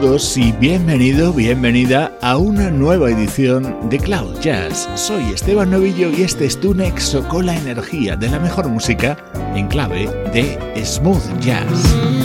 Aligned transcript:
Saludos 0.00 0.38
y 0.38 0.52
bienvenido, 0.52 1.30
bienvenida 1.30 2.16
a 2.22 2.38
una 2.38 2.70
nueva 2.70 3.10
edición 3.10 3.90
de 3.90 3.98
Cloud 3.98 4.40
Jazz. 4.40 4.88
Soy 4.94 5.24
Esteban 5.24 5.70
Novillo 5.70 6.08
y 6.08 6.22
este 6.22 6.46
es 6.46 6.58
tu 6.58 6.72
nexo 6.72 7.28
con 7.28 7.44
la 7.44 7.54
energía 7.54 8.16
de 8.16 8.30
la 8.30 8.38
mejor 8.38 8.66
música 8.70 9.18
en 9.54 9.68
clave 9.68 10.06
de 10.32 10.82
smooth 10.82 11.38
jazz. 11.40 12.19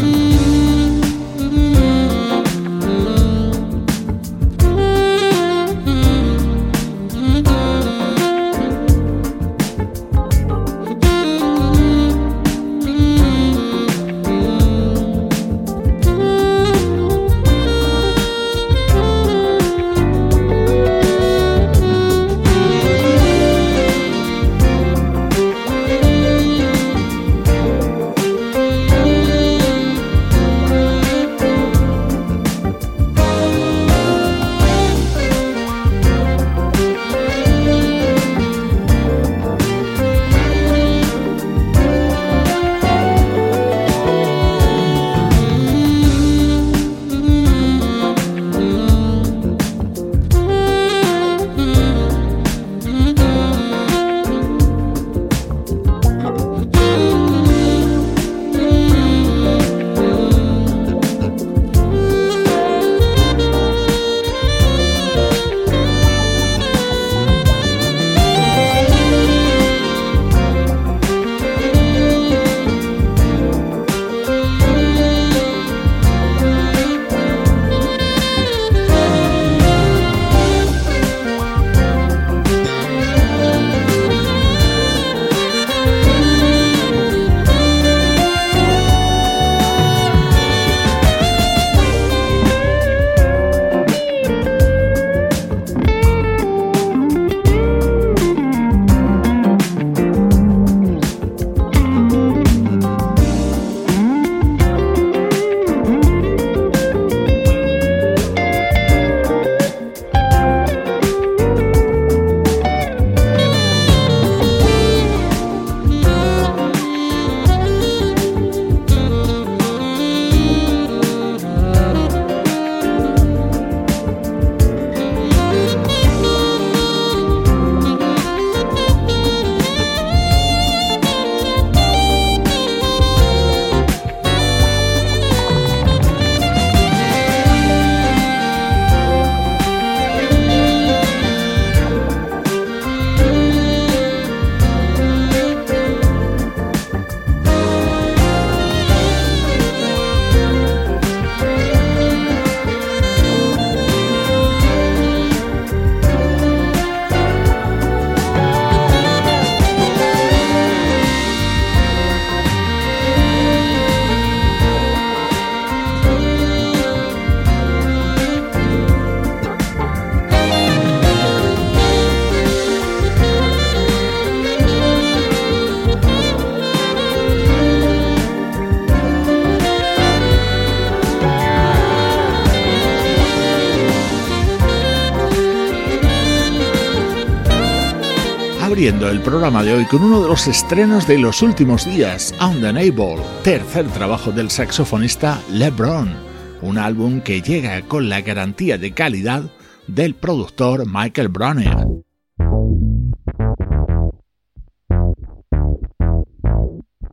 El 188.88 189.22
programa 189.22 189.64
de 189.64 189.74
hoy 189.74 189.86
con 189.86 190.04
uno 190.04 190.22
de 190.22 190.28
los 190.28 190.46
estrenos 190.46 191.08
de 191.08 191.18
los 191.18 191.42
últimos 191.42 191.86
días, 191.86 192.36
Undeniable, 192.40 193.18
tercer 193.44 193.88
trabajo 193.88 194.32
del 194.32 194.52
saxofonista 194.52 195.42
LeBron, 195.52 196.14
un 196.62 196.78
álbum 196.78 197.22
que 197.22 197.42
llega 197.42 197.82
con 197.82 198.10
la 198.10 198.22
garantía 198.22 198.78
de 198.78 198.92
calidad 198.92 199.50
del 199.88 200.14
productor 200.14 200.86
Michael 200.86 201.30
Browner. 201.30 201.76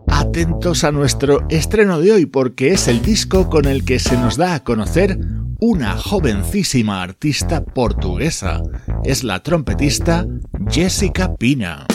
Atentos 0.09 0.85
a 0.85 0.93
nuestro 0.93 1.49
estreno 1.49 2.01
de 2.01 2.13
hoy 2.13 2.27
porque 2.27 2.73
es 2.73 2.87
el 2.87 3.01
disco 3.01 3.49
con 3.49 3.65
el 3.65 3.87
que 3.87 3.99
se 3.99 4.19
nos 4.19 4.37
da 4.37 4.57
a 4.57 4.63
conocer 4.63 5.19
una 5.59 5.97
jovencísima 5.97 7.03
artista 7.03 7.65
portuguesa. 7.65 8.61
Es 9.05 9.25
la 9.25 9.43
trompetista 9.43 10.25
Jessica 10.71 11.35
Pina. 11.35 11.92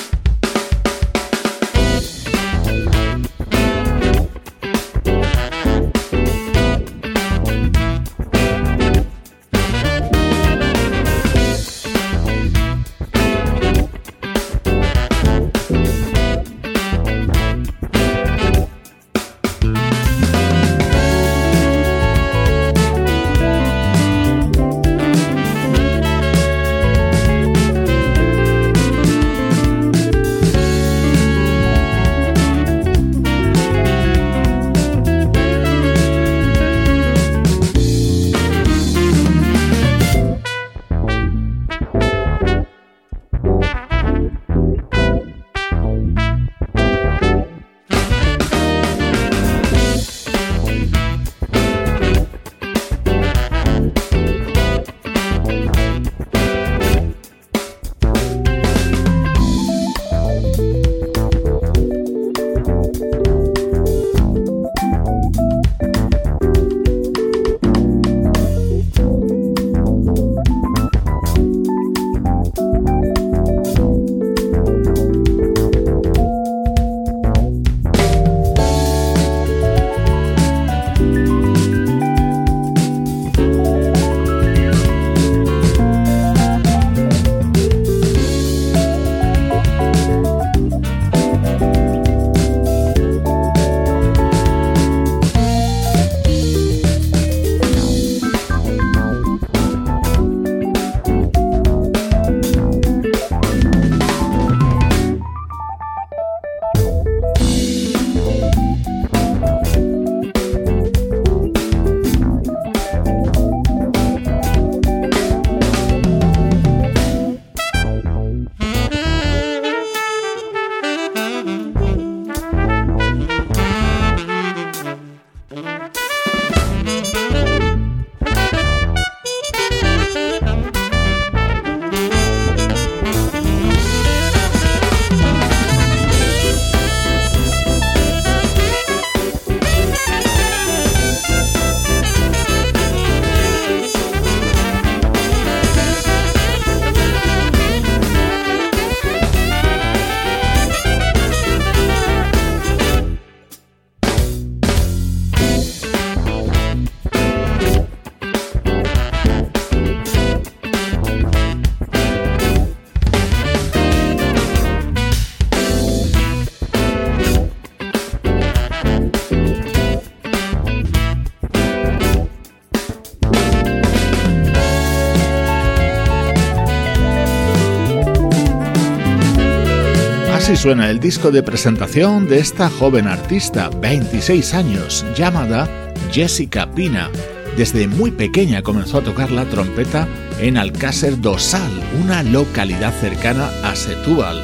Suena 180.57 180.89
el 180.89 181.00
disco 181.00 181.30
de 181.30 181.44
presentación 181.44 182.27
de 182.27 182.39
esta 182.39 182.68
joven 182.68 183.07
artista, 183.07 183.69
26 183.80 184.56
años, 184.56 185.06
llamada 185.15 185.69
Jessica 186.12 186.71
Pina. 186.71 187.12
Desde 187.56 187.88
muy 187.88 188.09
pequeña 188.09 188.63
comenzó 188.63 188.98
a 188.98 189.04
tocar 189.04 189.30
la 189.30 189.45
trompeta 189.45 190.07
en 190.39 190.57
Alcácer 190.57 191.21
do 191.21 191.38
Sal, 191.38 191.69
una 192.04 192.24
localidad 192.24 192.92
cercana 193.00 193.51
a 193.63 193.75
Setúbal. 193.75 194.42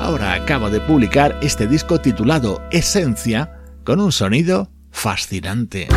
Ahora 0.00 0.34
acaba 0.34 0.70
de 0.70 0.80
publicar 0.80 1.36
este 1.42 1.66
disco 1.66 2.00
titulado 2.00 2.62
Esencia, 2.70 3.58
con 3.82 4.00
un 4.00 4.12
sonido 4.12 4.70
fascinante. 4.92 5.88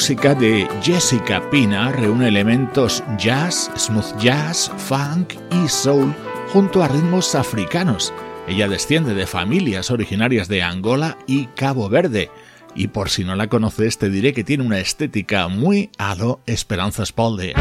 Música 0.00 0.34
de 0.34 0.66
Jessica 0.82 1.50
Pina 1.50 1.92
reúne 1.92 2.28
elementos 2.28 3.04
jazz, 3.18 3.70
smooth 3.76 4.16
jazz, 4.18 4.72
funk 4.78 5.34
y 5.62 5.68
soul 5.68 6.14
junto 6.54 6.82
a 6.82 6.88
ritmos 6.88 7.34
africanos. 7.34 8.10
Ella 8.48 8.66
desciende 8.66 9.12
de 9.12 9.26
familias 9.26 9.90
originarias 9.90 10.48
de 10.48 10.62
Angola 10.62 11.18
y 11.26 11.48
Cabo 11.48 11.90
Verde. 11.90 12.30
Y 12.74 12.88
por 12.88 13.10
si 13.10 13.24
no 13.24 13.36
la 13.36 13.48
conoces, 13.48 13.98
te 13.98 14.08
diré 14.08 14.32
que 14.32 14.42
tiene 14.42 14.64
una 14.64 14.78
estética 14.78 15.48
muy 15.48 15.90
a 15.98 16.16
Esperanza 16.46 17.04
Spalding. 17.04 17.52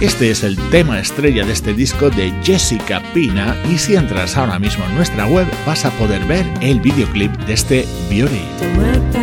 Este 0.00 0.30
es 0.30 0.44
el 0.44 0.56
tema 0.70 0.98
estrella 0.98 1.44
de 1.44 1.52
este 1.52 1.74
disco 1.74 2.08
de 2.08 2.32
Jessica 2.42 3.02
Pina 3.12 3.54
y 3.70 3.76
si 3.76 3.96
entras 3.96 4.34
ahora 4.34 4.58
mismo 4.58 4.82
en 4.86 4.94
nuestra 4.94 5.26
web 5.26 5.46
vas 5.66 5.84
a 5.84 5.90
poder 5.90 6.24
ver 6.24 6.46
el 6.62 6.80
videoclip 6.80 7.30
de 7.44 7.52
este 7.52 7.86
Beauty. 8.08 9.19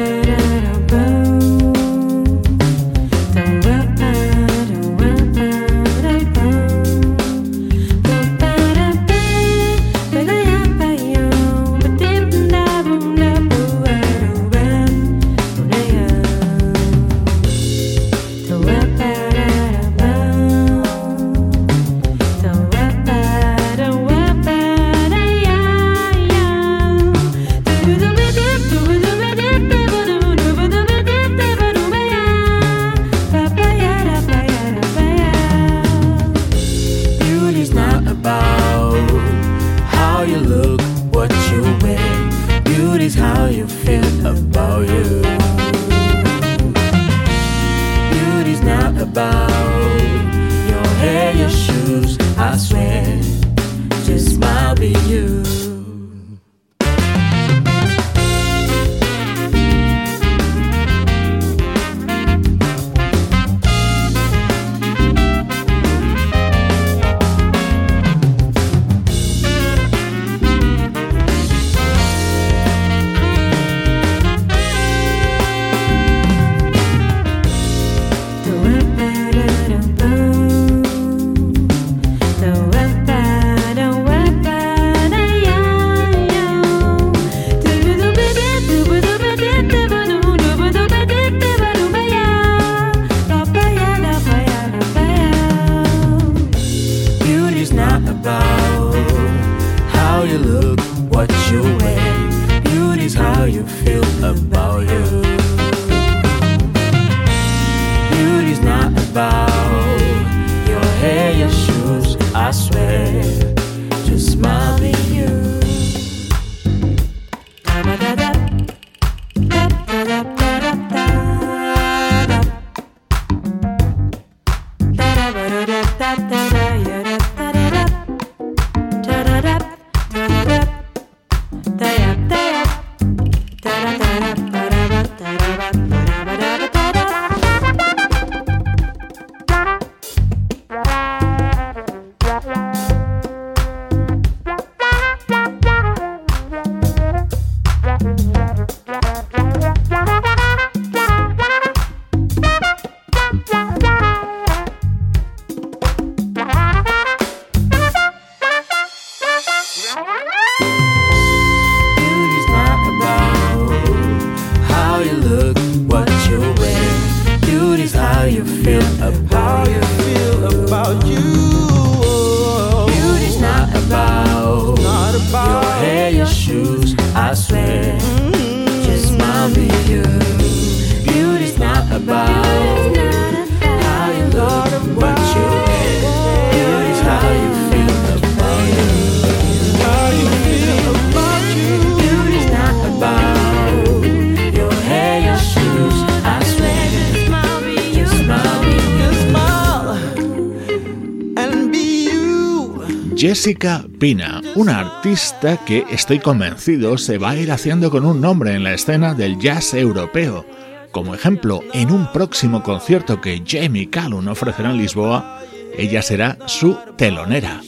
Jessica 203.47 203.85
Pina, 203.97 204.41
una 204.55 204.81
artista 204.81 205.55
que 205.63 205.85
estoy 205.89 206.19
convencido 206.19 206.97
se 206.97 207.17
va 207.17 207.29
a 207.29 207.37
ir 207.37 207.49
haciendo 207.53 207.89
con 207.89 208.05
un 208.05 208.19
nombre 208.19 208.53
en 208.53 208.65
la 208.65 208.73
escena 208.73 209.13
del 209.13 209.39
jazz 209.39 209.73
europeo. 209.73 210.45
Como 210.91 211.15
ejemplo, 211.15 211.63
en 211.71 211.91
un 211.91 212.11
próximo 212.11 212.61
concierto 212.61 213.21
que 213.21 213.41
Jamie 213.47 213.89
Callum 213.89 214.27
ofrecerá 214.27 214.71
en 214.71 214.77
Lisboa, 214.77 215.39
ella 215.77 216.01
será 216.01 216.37
su 216.45 216.77
telonera. 216.97 217.61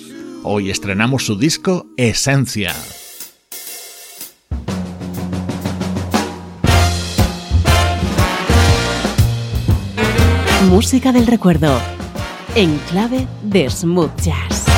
Hoy 0.44 0.70
estrenamos 0.70 1.26
su 1.26 1.38
disco 1.38 1.86
Esencia. 1.96 2.76
Música 10.68 11.14
del 11.14 11.26
recuerdo, 11.26 11.80
en 12.56 12.78
clave 12.90 13.26
de 13.44 13.70
smooth 13.70 14.12
jazz. 14.22 14.69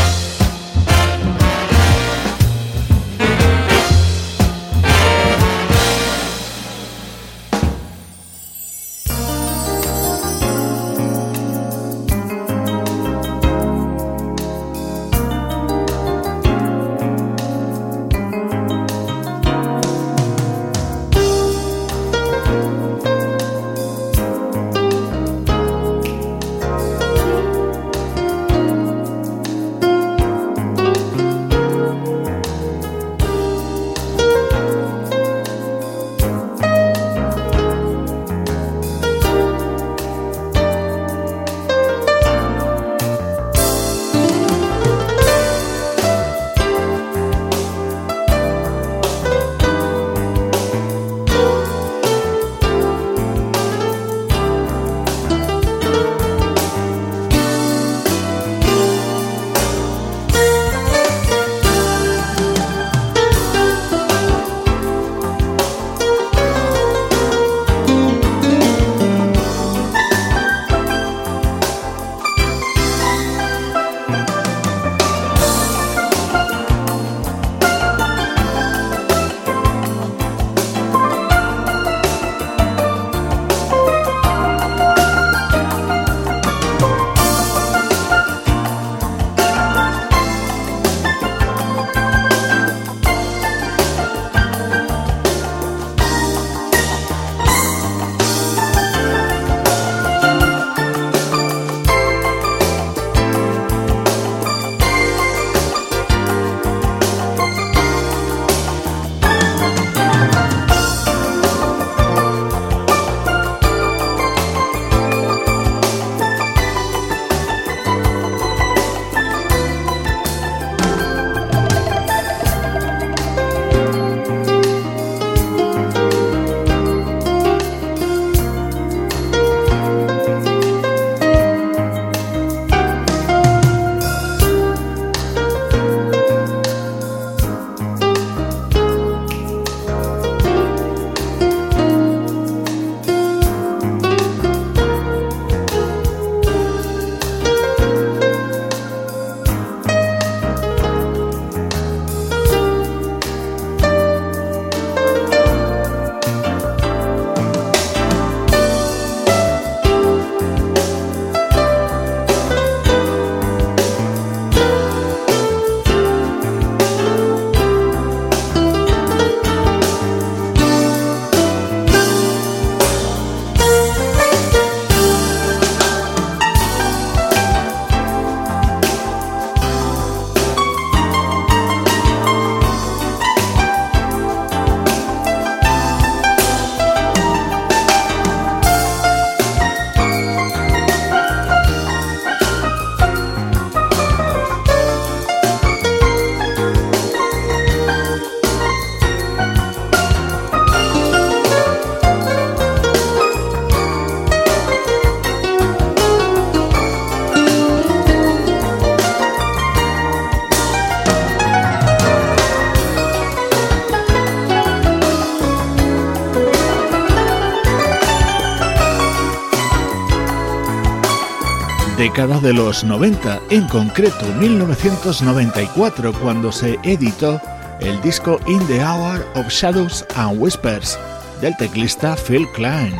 Década 222.21 222.39
de 222.39 222.53
los 222.53 222.83
90, 222.83 223.41
en 223.49 223.67
concreto 223.67 224.27
1994, 224.39 226.13
cuando 226.13 226.51
se 226.51 226.77
editó 226.83 227.41
el 227.79 227.99
disco 228.01 228.39
In 228.45 228.59
the 228.67 228.79
Hour 228.79 229.25
of 229.33 229.47
Shadows 229.47 230.05
and 230.15 230.39
Whispers 230.39 230.99
del 231.41 231.57
teclista 231.57 232.15
Phil 232.15 232.47
Klein, 232.53 232.93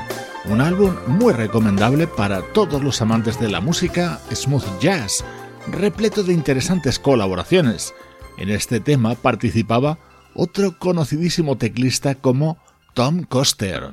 un 0.46 0.60
álbum 0.60 0.96
muy 1.06 1.34
recomendable 1.34 2.08
para 2.08 2.42
todos 2.54 2.82
los 2.82 3.00
amantes 3.04 3.40
de 3.40 3.50
la 3.50 3.62
música 3.62 4.20
smooth 4.34 4.66
jazz, 4.80 5.24
repleto 5.68 6.24
de 6.24 6.34
interesantes 6.34 6.98
colaboraciones. 6.98 7.94
En 8.40 8.50
este 8.50 8.80
tema 8.80 9.14
participaba 9.14 10.00
otro 10.34 10.80
conocidísimo 10.80 11.60
teclista 11.60 12.16
como 12.16 12.58
Tom 12.96 13.22
Coster. 13.26 13.92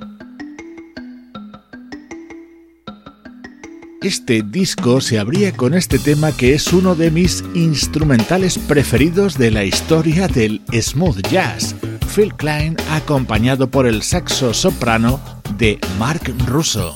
Este 4.03 4.43
disco 4.43 5.01
se 5.01 5.19
abría 5.19 5.53
con 5.53 5.75
este 5.75 5.99
tema 5.99 6.31
que 6.31 6.55
es 6.55 6.73
uno 6.73 6.95
de 6.95 7.11
mis 7.11 7.43
instrumentales 7.55 8.57
preferidos 8.57 9.37
de 9.37 9.51
la 9.51 9.65
historia 9.65 10.29
del 10.29 10.63
smooth 10.73 11.21
jazz, 11.29 11.75
Phil 12.15 12.33
Klein 12.35 12.77
acompañado 12.91 13.69
por 13.69 13.89
el 13.89 14.03
saxo 14.03 14.55
soprano 14.55 15.21
de 15.59 15.81
Mark 15.99 16.33
Russo. 16.47 16.95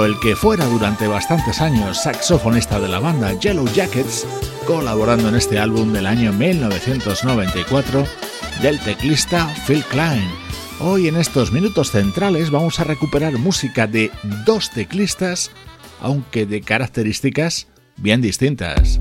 El 0.00 0.18
que 0.20 0.34
fuera 0.36 0.64
durante 0.64 1.06
bastantes 1.06 1.60
años 1.60 2.02
saxofonista 2.02 2.80
de 2.80 2.88
la 2.88 2.98
banda 2.98 3.38
Yellow 3.38 3.66
Jackets, 3.74 4.26
colaborando 4.66 5.28
en 5.28 5.34
este 5.34 5.58
álbum 5.58 5.92
del 5.92 6.06
año 6.06 6.32
1994 6.32 8.06
del 8.62 8.80
teclista 8.80 9.54
Phil 9.66 9.84
Klein. 9.84 10.30
Hoy 10.80 11.08
en 11.08 11.16
estos 11.16 11.52
minutos 11.52 11.90
centrales 11.90 12.50
vamos 12.50 12.80
a 12.80 12.84
recuperar 12.84 13.34
música 13.34 13.86
de 13.86 14.10
dos 14.46 14.70
teclistas, 14.70 15.50
aunque 16.00 16.46
de 16.46 16.62
características 16.62 17.68
bien 17.96 18.22
distintas. 18.22 18.98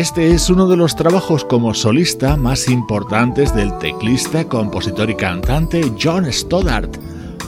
Este 0.00 0.30
es 0.30 0.48
uno 0.48 0.66
de 0.66 0.78
los 0.78 0.96
trabajos 0.96 1.44
como 1.44 1.74
solista 1.74 2.34
más 2.38 2.70
importantes 2.70 3.54
del 3.54 3.76
teclista, 3.80 4.48
compositor 4.48 5.10
y 5.10 5.14
cantante 5.14 5.92
John 6.02 6.24
Stoddart, 6.32 6.96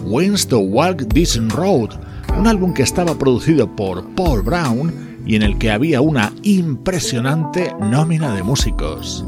Wins 0.04 0.46
to 0.48 0.58
Walk 0.58 1.08
This 1.14 1.40
Road, 1.48 1.92
un 2.38 2.46
álbum 2.46 2.74
que 2.74 2.82
estaba 2.82 3.14
producido 3.14 3.74
por 3.74 4.04
Paul 4.14 4.42
Brown 4.42 5.22
y 5.24 5.36
en 5.36 5.44
el 5.44 5.56
que 5.56 5.70
había 5.70 6.02
una 6.02 6.30
impresionante 6.42 7.74
nómina 7.80 8.34
de 8.34 8.42
músicos. 8.42 9.24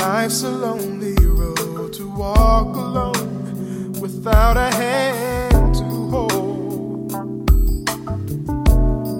Life's 0.00 0.42
a 0.42 0.50
lonely 0.50 1.14
road 1.24 1.92
to 1.94 2.06
walk 2.10 2.76
alone 2.76 3.92
without 4.00 4.56
a 4.58 4.70
hand 4.74 5.74
to 5.74 5.84
hold. 6.10 7.10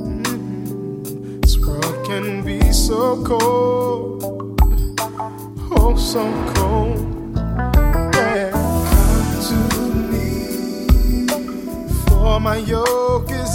Mm-hmm. 0.05 1.41
This 1.41 1.57
world 1.59 2.07
can 2.07 2.45
be 2.45 2.61
so 2.73 3.25
cold, 3.25 4.23
oh, 5.73 5.97
so 5.97 6.23
cold. 6.55 6.99
Yeah. 8.15 8.51
Come 8.53 9.41
to 9.49 9.57
me, 10.11 10.29
for 12.07 12.39
my 12.41 12.57
yoke 12.59 13.31
is 13.31 13.50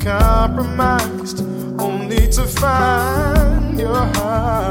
compromised 0.00 1.40
only 1.78 2.26
to 2.28 2.42
find 2.42 3.78
your 3.78 4.04
heart 4.14 4.69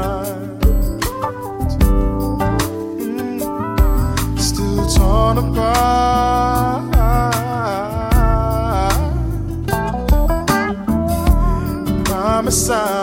torn 5.34 5.52
apart. 5.52 6.90
Promise 12.04 12.70
I'll 12.70 12.99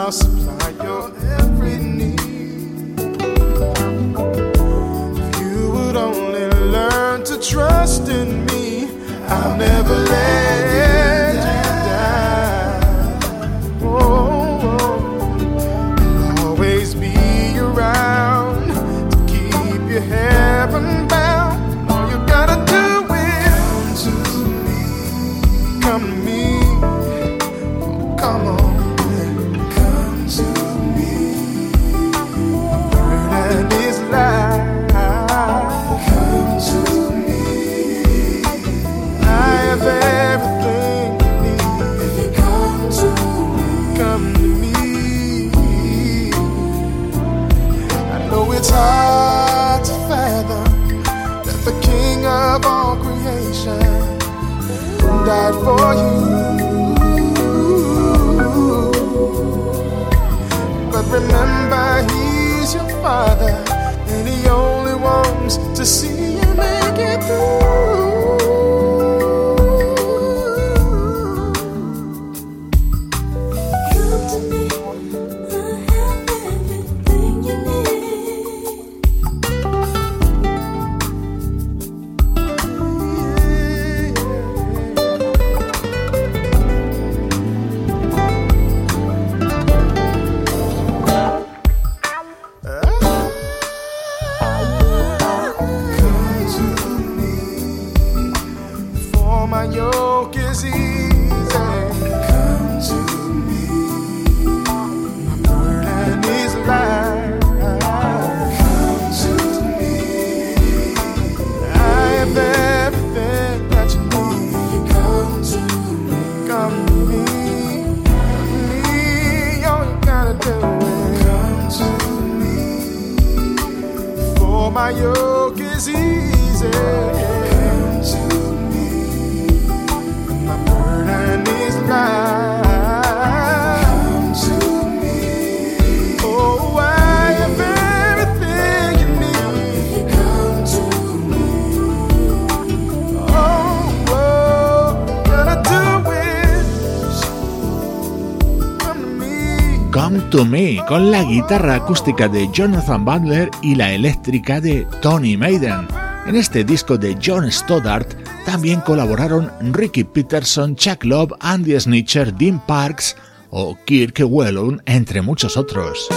guitarra 151.27 151.75
acústica 151.75 152.29
de 152.29 152.49
Jonathan 152.51 153.03
Butler 153.03 153.51
y 153.61 153.75
la 153.75 153.91
eléctrica 153.91 154.61
de 154.61 154.87
Tony 155.01 155.35
Maiden. 155.35 155.87
En 156.25 156.35
este 156.35 156.63
disco 156.63 156.97
de 156.97 157.17
John 157.23 157.51
Stoddart 157.51 158.15
también 158.45 158.79
colaboraron 158.81 159.51
Ricky 159.73 160.05
Peterson, 160.05 160.75
Chuck 160.75 161.03
Love, 161.03 161.33
Andy 161.41 161.77
Snitcher, 161.79 162.33
Dean 162.33 162.65
Parks 162.65 163.17
o 163.49 163.77
Kirk 163.85 164.21
Whelan, 164.25 164.81
entre 164.85 165.21
muchos 165.21 165.57
otros. 165.57 166.07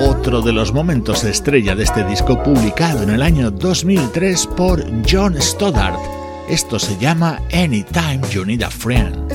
Otro 0.00 0.40
de 0.42 0.52
los 0.52 0.72
momentos 0.72 1.24
estrella 1.24 1.74
de 1.74 1.82
este 1.82 2.04
disco 2.04 2.40
publicado 2.42 3.02
en 3.02 3.10
el 3.10 3.22
año 3.22 3.50
2003 3.50 4.46
por 4.56 4.84
John 5.08 5.40
Stoddart. 5.40 6.17
Esto 6.48 6.78
se 6.78 6.96
llama 6.96 7.42
Anytime 7.52 8.20
You 8.32 8.46
Need 8.46 8.62
a 8.62 8.70
Friend. 8.70 9.30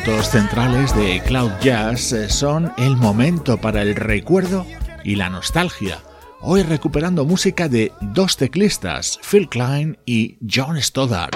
Centrales 0.00 0.96
de 0.96 1.20
Cloud 1.26 1.50
Jazz 1.60 2.12
eh, 2.12 2.28
son 2.28 2.72
el 2.78 2.96
momento 2.96 3.58
para 3.58 3.82
el 3.82 3.94
recuerdo 3.94 4.66
y 5.04 5.16
la 5.16 5.28
nostalgia. 5.28 5.98
Hoy 6.40 6.62
recuperando 6.62 7.24
música 7.24 7.68
de 7.68 7.92
dos 8.00 8.36
teclistas, 8.36 9.18
Phil 9.22 9.48
Klein 9.48 9.98
y 10.06 10.38
John 10.50 10.80
Stoddard. 10.80 11.34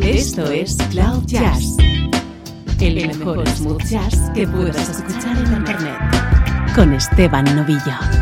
Esto 0.00 0.50
es 0.50 0.76
Cloud 0.90 1.24
Jazz, 1.26 1.76
el 2.80 3.08
mejor 3.08 3.48
smooth 3.48 3.82
jazz 3.84 4.30
que 4.34 4.46
puedas 4.46 4.88
escuchar 4.88 5.36
en 5.36 5.52
Internet, 5.54 5.98
con 6.74 6.92
Esteban 6.94 7.44
Novillo. 7.56 8.15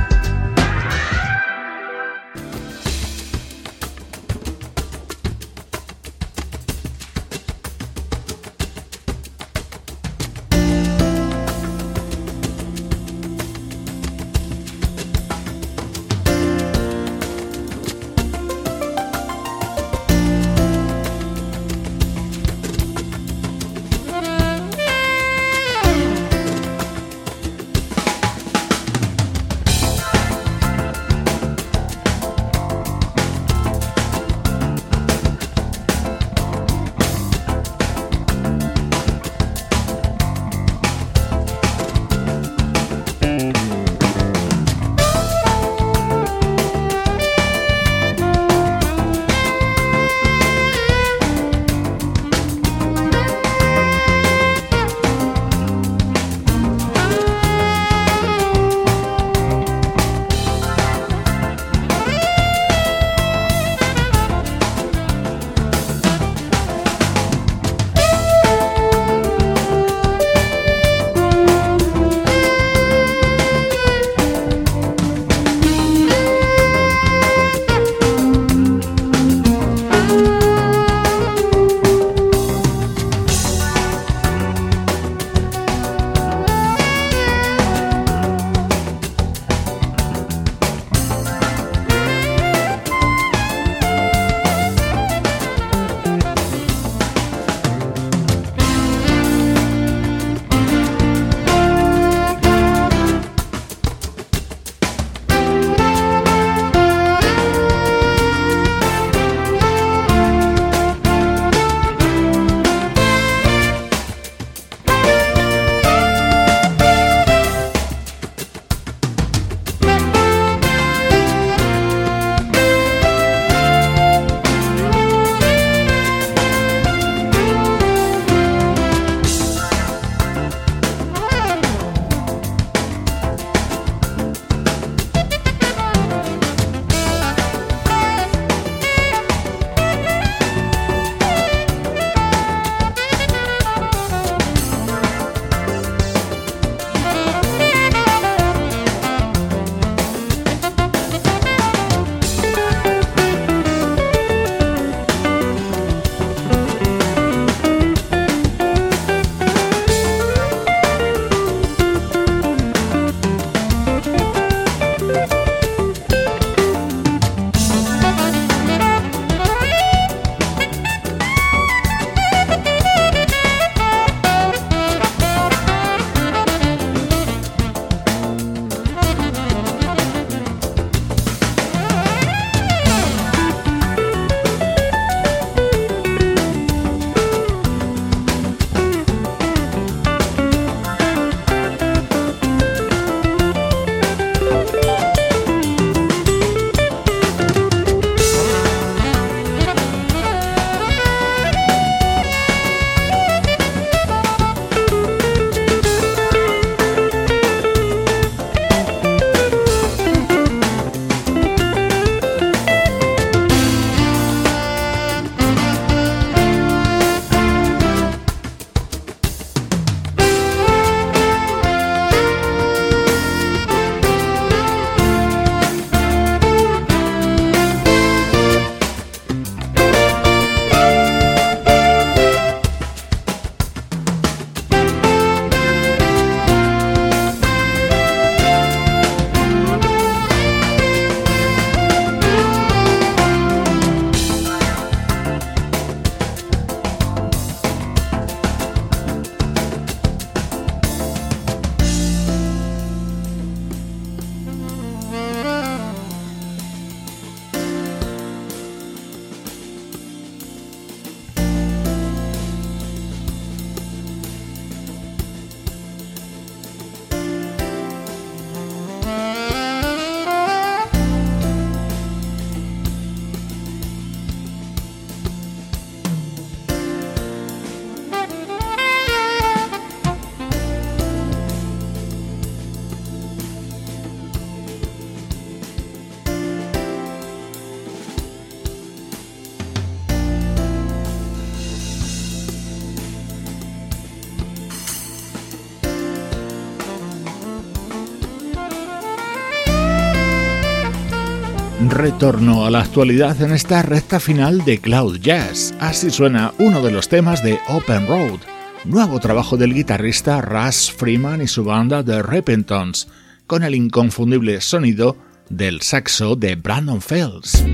Retorno 301.94 302.66
a 302.66 302.70
la 302.70 302.80
actualidad 302.80 303.40
en 303.40 303.52
esta 303.52 303.80
recta 303.80 304.18
final 304.18 304.64
de 304.64 304.78
Cloud 304.78 305.18
Jazz. 305.20 305.74
Así 305.78 306.10
suena 306.10 306.52
uno 306.58 306.82
de 306.82 306.90
los 306.90 307.08
temas 307.08 307.42
de 307.42 307.58
Open 307.68 308.08
Road, 308.08 308.40
nuevo 308.84 309.20
trabajo 309.20 309.56
del 309.56 309.72
guitarrista 309.72 310.40
Russ 310.40 310.90
Freeman 310.90 311.40
y 311.40 311.46
su 311.46 311.64
banda 311.64 312.04
The 312.04 312.22
Repentance, 312.22 313.06
con 313.46 313.62
el 313.62 313.76
inconfundible 313.76 314.60
sonido 314.60 315.16
del 315.48 315.82
saxo 315.82 316.34
de 316.34 316.56
Brandon 316.56 317.00
Fells. 317.00 317.64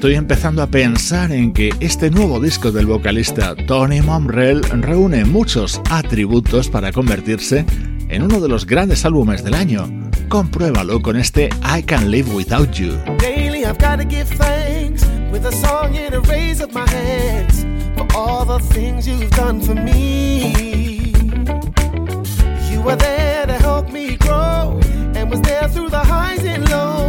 Estoy 0.00 0.14
empezando 0.14 0.62
a 0.62 0.66
pensar 0.66 1.30
en 1.30 1.52
que 1.52 1.74
este 1.80 2.10
nuevo 2.10 2.40
disco 2.40 2.72
del 2.72 2.86
vocalista 2.86 3.54
Tony 3.66 4.00
Momrell 4.00 4.62
reúne 4.80 5.26
muchos 5.26 5.78
atributos 5.90 6.70
para 6.70 6.90
convertirse 6.90 7.66
en 8.08 8.22
uno 8.22 8.40
de 8.40 8.48
los 8.48 8.64
grandes 8.64 9.04
álbumes 9.04 9.44
del 9.44 9.52
año. 9.52 9.86
Compruébalo 10.30 11.02
con 11.02 11.16
este 11.16 11.50
I 11.62 11.82
Can 11.82 12.10
Live 12.10 12.32
Without 12.32 12.70
You. 12.70 12.94
Daily 13.18 13.66
I've 13.66 13.76
got 13.76 14.00
give 14.08 14.26
thanks 14.38 15.04
with 15.30 15.44
a 15.44 15.52
song 15.52 15.94
and 15.94 16.14
a 16.14 16.20
raise 16.20 16.62
of 16.62 16.72
my 16.72 16.88
hands 16.88 17.66
for 17.94 18.06
all 18.16 18.46
the 18.46 18.64
things 18.72 19.06
you've 19.06 19.28
done 19.32 19.60
for 19.60 19.74
me. 19.74 20.54
You 22.72 22.80
were 22.80 22.96
there 22.96 23.44
to 23.44 23.52
help 23.52 23.92
me 23.92 24.16
grow 24.16 24.80
and 25.14 25.30
was 25.30 25.42
there 25.42 25.68
through 25.68 25.90
the 25.90 26.02
highs 26.02 26.42
and 26.46 26.66
lows, 26.70 26.99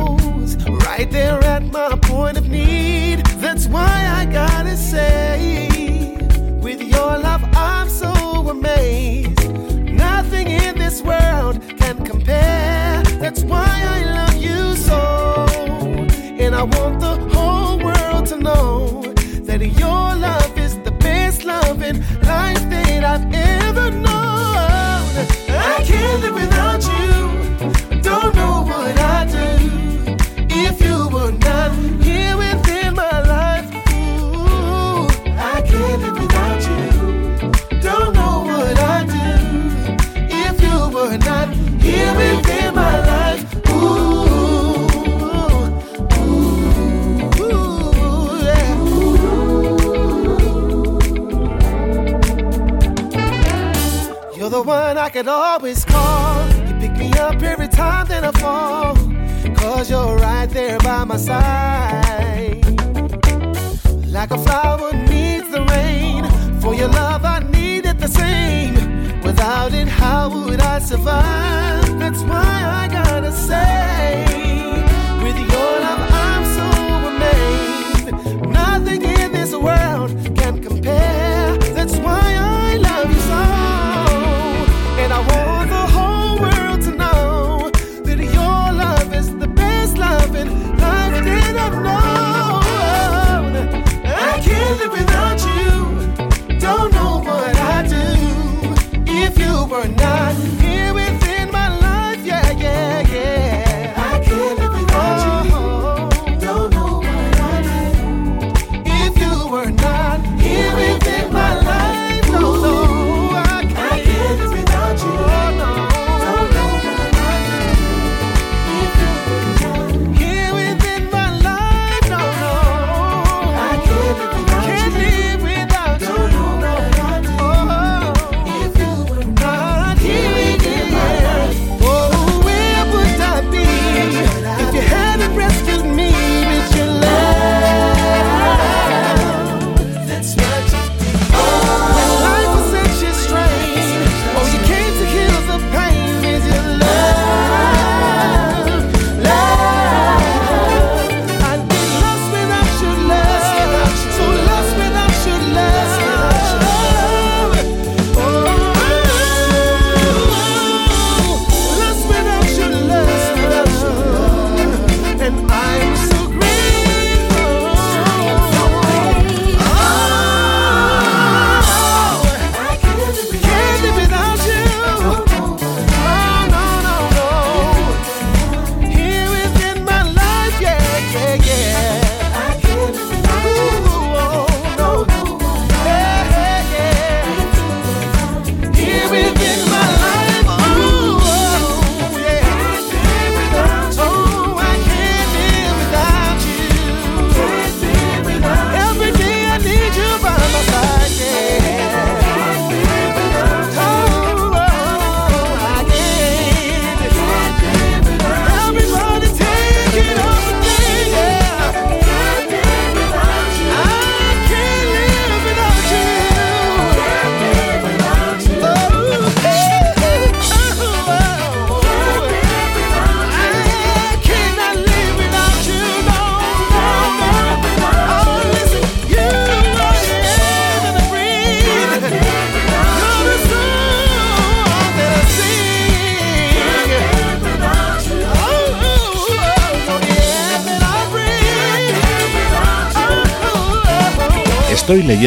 right 0.98 1.10
there 1.10 1.42
at 1.46 1.64
my 1.72 1.96
point 2.02 2.38
of 2.38 2.50
need. 2.50 3.26
That's 3.44 3.66
why 3.68 3.96
I 4.20 4.26
gotta 4.26 4.76
say, 4.76 6.18
with 6.66 6.82
your 6.82 7.12
love, 7.28 7.44
I'm 7.54 7.88
so 7.88 8.12
amazed. 8.56 9.42
Nothing 10.06 10.48
in 10.48 10.74
this 10.78 11.02
world 11.02 11.56
can 11.80 11.96
compare. 12.12 13.02
That's 13.24 13.42
why 13.52 13.72
I 13.96 14.00
love 14.20 14.38
you 14.48 14.76
so. 14.90 15.02
And 16.44 16.54
I 16.62 16.64
want 16.76 17.00
the 17.08 17.16
whole 17.34 17.78
world 17.88 18.26
to 18.32 18.38
know 18.48 19.02
that 19.48 19.62
your 19.84 20.08
love 20.28 20.54
is 20.66 20.74
the 20.88 20.96
best 21.08 21.46
love 21.46 21.82
in 21.90 21.96
life 22.34 22.64
that 22.74 23.04
I've 23.14 23.28
ever 23.64 23.92
known. 24.06 25.12
I 25.74 25.78
can't 25.90 26.20
live 26.24 26.36
without 26.44 26.82
you. 26.94 27.12
Don't 28.10 28.34
know 28.36 28.56
what 28.70 28.81
here 32.02 32.36
within 32.38 32.96
my 32.96 33.22
life. 33.22 33.66
Ooh, 33.94 35.08
I 35.38 35.62
can't 35.62 36.02
live 36.02 36.18
without 36.20 36.62
you. 36.68 37.82
Don't 37.82 38.14
know 38.16 38.44
what 38.48 38.80
I'd 38.80 39.08
do 39.08 39.30
if 40.30 40.62
you 40.62 40.90
were 40.96 41.18
not 41.18 41.50
here 41.82 42.14
within 42.16 42.74
my 42.74 43.00
life. 43.12 43.44
Ooh, 43.70 43.74
ooh, 46.18 46.40
ooh, 47.42 48.42
yeah. 48.42 48.76
You're 54.36 54.50
the 54.50 54.64
one 54.64 54.98
I 54.98 55.10
could 55.10 55.28
always 55.28 55.86
call. 55.86 56.48
You 56.68 56.74
pick 56.80 56.94
me 56.98 57.14
up 57.14 57.42
every 57.44 57.68
time 57.68 58.08
that 58.08 58.24
I 58.24 58.32
fall. 58.32 58.98
Cause 59.82 59.90
you're 59.90 60.16
right 60.18 60.48
there 60.48 60.78
by 60.78 61.04
my 61.06 61.18
side. 61.18 62.64
Like 64.06 64.30
a 64.30 64.38
flower 64.38 64.94
needs 64.94 65.50
the 65.50 65.66
rain. 65.72 66.24
For 66.62 66.76
your 66.76 66.90
love, 66.90 67.26
I 67.26 67.40
need 67.40 67.88
it 67.88 67.98
the 67.98 68.08
same. 68.08 68.76
Without 69.22 69.74
it, 69.74 69.88
how 69.88 70.30
would 70.30 70.60
I 70.60 70.78
survive? 70.78 71.98
That's 71.98 72.22
why 72.22 72.54
I 72.82 72.90
gotta 72.90 73.32
say, 73.32 74.24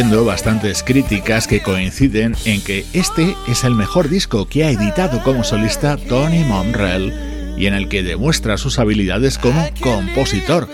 bastantes 0.02 0.82
críticas 0.82 1.46
que 1.46 1.62
coinciden 1.62 2.34
en 2.46 2.60
que 2.62 2.84
este 2.94 3.36
es 3.46 3.62
el 3.62 3.76
mejor 3.76 4.08
disco 4.08 4.48
que 4.48 4.64
ha 4.64 4.70
editado 4.70 5.22
como 5.22 5.44
solista 5.44 5.96
Tony 5.96 6.42
Monrell 6.42 7.12
y 7.56 7.66
en 7.66 7.74
el 7.74 7.88
que 7.88 8.02
demuestra 8.02 8.56
sus 8.56 8.80
habilidades 8.80 9.38
como 9.38 9.64
compositor. 9.80 10.68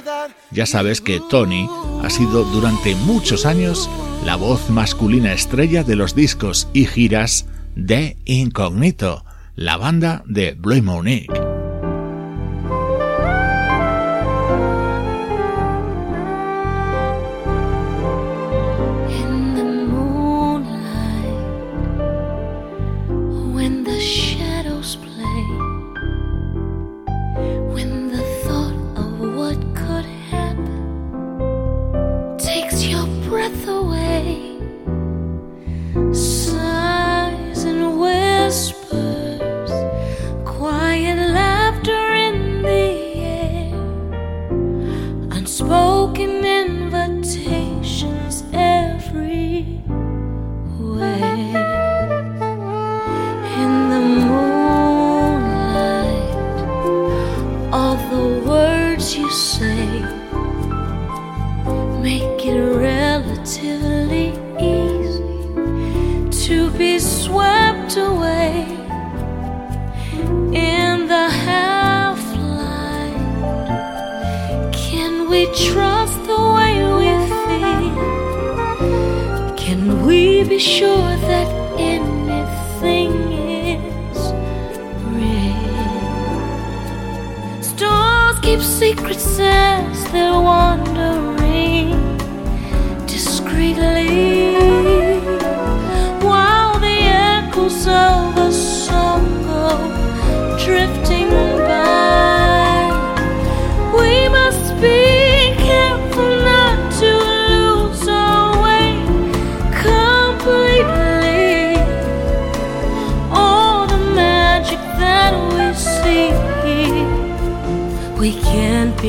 Ya 0.52 0.64
sabes 0.64 1.02
que 1.02 1.20
Tony 1.28 1.68
ha 2.02 2.08
sido 2.08 2.44
durante 2.44 2.94
muchos 2.94 3.44
años 3.44 3.90
la 4.24 4.36
voz 4.36 4.70
masculina 4.70 5.34
estrella 5.34 5.84
de 5.84 5.96
los 5.96 6.14
discos 6.14 6.68
y 6.72 6.86
giras 6.86 7.44
de 7.76 8.16
Incognito, 8.24 9.26
la 9.54 9.76
banda 9.76 10.22
de 10.24 10.52
Blue 10.52 10.82
Monique. 10.82 11.39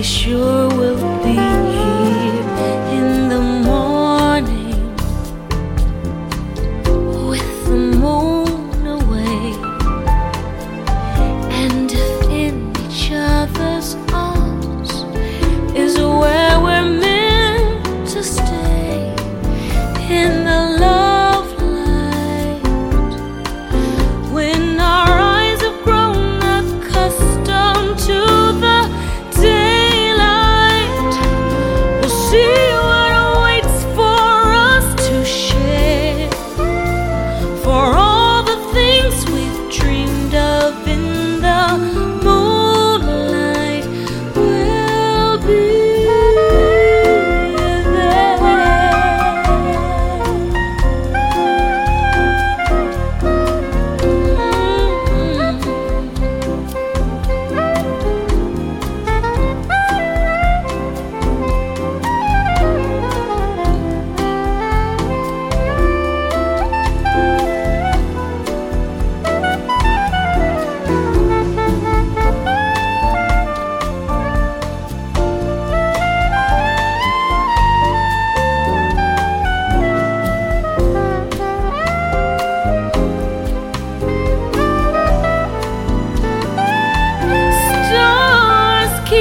sure 0.02 0.61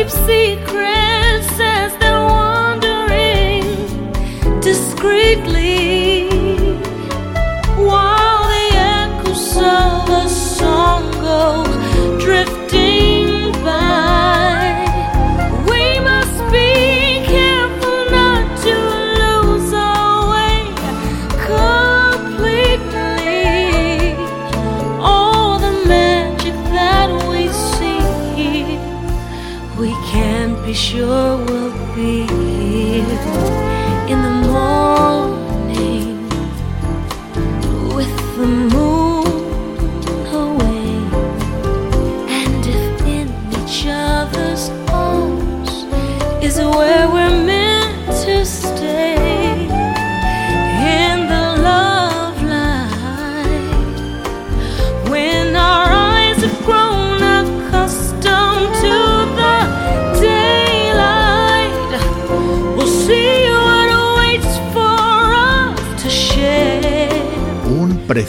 keep 0.01 0.09
secret. 0.09 0.70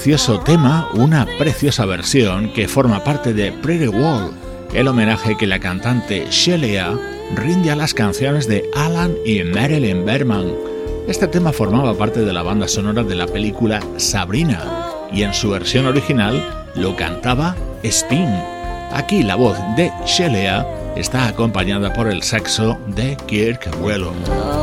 precioso 0.01 0.39
tema, 0.39 0.89
una 0.95 1.27
preciosa 1.37 1.85
versión 1.85 2.51
que 2.53 2.67
forma 2.67 3.03
parte 3.03 3.35
de 3.35 3.51
Pretty 3.51 3.87
Wall, 3.87 4.31
el 4.73 4.87
homenaje 4.87 5.37
que 5.37 5.45
la 5.45 5.59
cantante 5.59 6.25
Shelia 6.31 6.97
rinde 7.35 7.69
a 7.69 7.75
las 7.75 7.93
canciones 7.93 8.47
de 8.47 8.67
Alan 8.75 9.13
y 9.23 9.43
Marilyn 9.43 10.03
Berman. 10.03 10.55
Este 11.07 11.27
tema 11.27 11.53
formaba 11.53 11.95
parte 11.95 12.21
de 12.21 12.33
la 12.33 12.41
banda 12.41 12.67
sonora 12.67 13.03
de 13.03 13.13
la 13.13 13.27
película 13.27 13.79
Sabrina 13.97 14.87
y 15.13 15.21
en 15.21 15.35
su 15.35 15.51
versión 15.51 15.85
original 15.85 16.65
lo 16.73 16.95
cantaba 16.95 17.55
Sting. 17.83 18.41
Aquí 18.93 19.21
la 19.21 19.35
voz 19.35 19.59
de 19.77 19.91
Shelia 20.07 20.65
está 20.95 21.27
acompañada 21.27 21.93
por 21.93 22.07
el 22.07 22.23
saxo 22.23 22.79
de 22.87 23.15
Kirk 23.27 23.69
Whelan. 23.83 24.60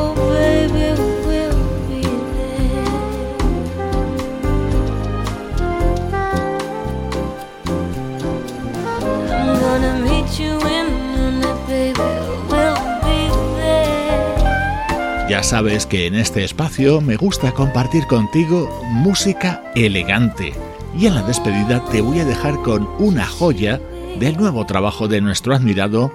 Ya 15.29 15.43
sabes 15.43 15.85
que 15.85 16.07
en 16.07 16.15
este 16.15 16.43
espacio 16.43 17.03
me 17.03 17.17
gusta 17.17 17.53
compartir 17.53 18.07
contigo 18.07 18.83
música 18.91 19.63
elegante 19.75 20.55
y 20.99 21.05
en 21.05 21.17
la 21.17 21.23
despedida 21.23 21.85
te 21.91 22.01
voy 22.01 22.21
a 22.21 22.25
dejar 22.25 22.63
con 22.63 22.89
una 22.99 23.27
joya 23.27 23.79
del 24.19 24.39
nuevo 24.39 24.65
trabajo 24.65 25.07
de 25.07 25.21
nuestro 25.21 25.55
admirado 25.55 26.15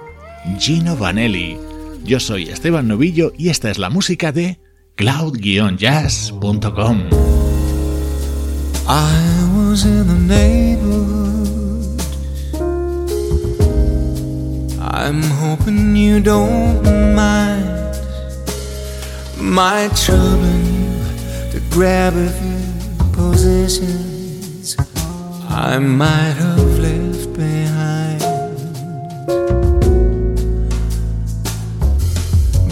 Gino 0.58 0.98
Vanelli. 0.98 1.60
Yo 2.04 2.20
soy 2.20 2.50
Esteban 2.50 2.88
Novillo 2.88 3.34
y 3.38 3.50
esta 3.50 3.70
es 3.70 3.78
la 3.78 3.92
música 3.92 4.32
de 4.32 4.58
cloud-jazz.com. 4.96 7.04
I'm 14.80 15.22
hoping 15.22 15.96
you 15.96 16.20
don't 16.20 16.84
mind 17.16 17.83
my 19.44 19.90
trouble, 19.94 20.40
to 21.52 21.62
grab 21.70 22.14
a 22.16 22.30
few 22.30 23.12
positions 23.12 24.78
I 25.50 25.78
might 25.80 26.36
have 26.38 26.80
left 26.80 27.34
behind. 27.34 28.22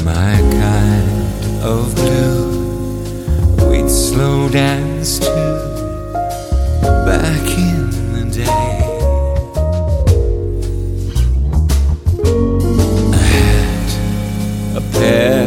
My 0.05 0.37
kind 0.59 1.61
of 1.61 1.93
blue, 1.93 3.69
we'd 3.69 3.89
slow 3.89 4.47
dance 4.49 5.19
to 5.19 5.35
back 7.05 7.47
in 7.57 7.89
the 8.13 8.25
day. 8.33 8.77
a 14.73 14.81
pair 14.93 15.40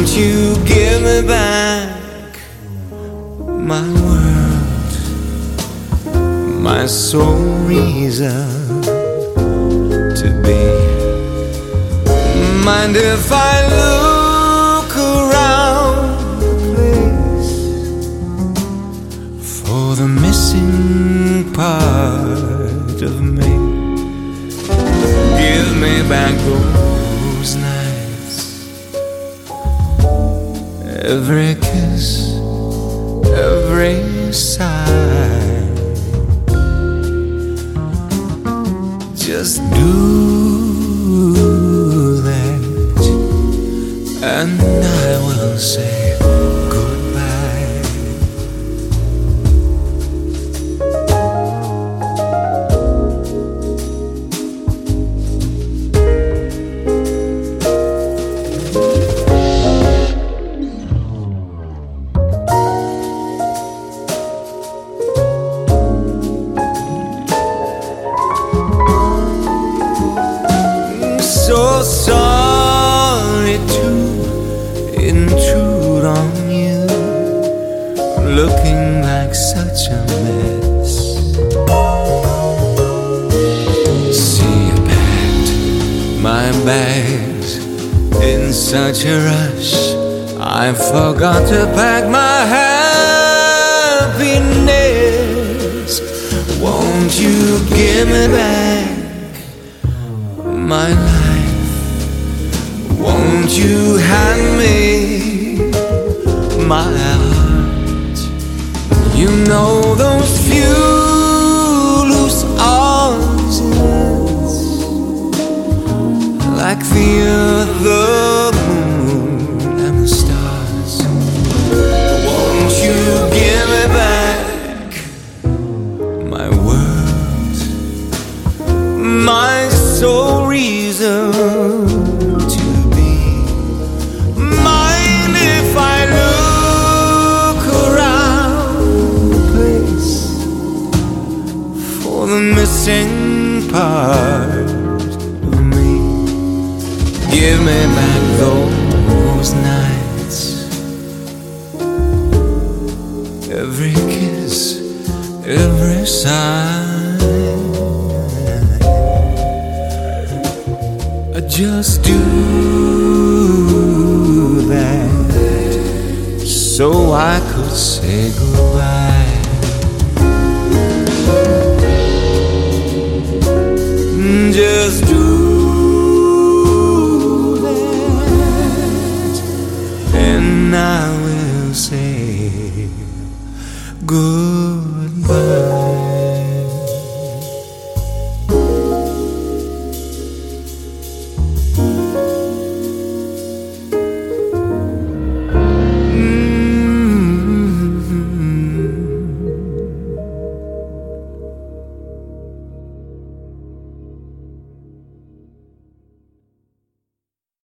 Won't 0.00 0.16
you 0.16 0.56
give 0.64 1.02
me 1.02 1.20
back 1.28 2.38
my 3.46 3.82
world, 4.00 4.92
my 6.58 6.86
sole 6.86 7.58
reason 7.68 8.80
to 10.20 10.28
be? 10.42 10.62
Mind 12.64 12.96
if 12.96 13.30
I 13.30 13.60
look 13.76 14.96
around 14.96 16.40
the 16.40 16.52
place 16.70 17.52
for 19.60 19.96
the 19.96 20.08
missing 20.08 21.52
part 21.52 23.02
of 23.02 23.20
me? 23.20 23.50
Give 25.36 25.76
me 25.76 26.00
back 26.08 26.34
those 26.46 26.69
Every 31.10 31.56
kiss, 31.56 32.38
every 33.34 34.32
sigh. 34.32 34.86
Just 39.16 39.58
do 39.74 39.92
that, 42.22 42.62
and 44.22 44.60
I 44.60 45.18
will 45.26 45.58
say 45.58 45.89
such 88.70 89.04
a 89.04 89.16
rush, 89.24 89.74
I 90.38 90.72
forgot 90.72 91.48
to 91.48 91.66
pack 91.74 92.04
my 92.08 92.46
happiness. 94.16 94.70
Won't 96.60 97.18
you 97.20 97.58
give 97.76 98.06
me 98.08 98.28
back? 98.28 98.90
my 100.70 100.90
life. 100.92 101.50
Won't 103.00 103.50
you 103.58 103.96
hand 103.96 104.58
me 104.62 105.72
my 106.64 106.84
heart? 107.24 108.18
You 109.16 109.30
know 109.48 109.89